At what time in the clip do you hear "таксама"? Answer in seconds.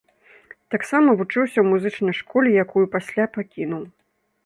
0.75-1.09